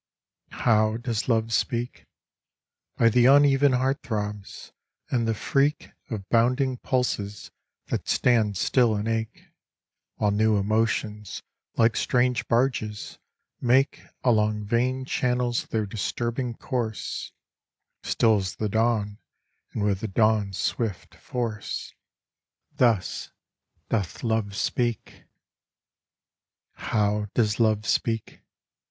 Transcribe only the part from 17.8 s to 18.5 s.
Still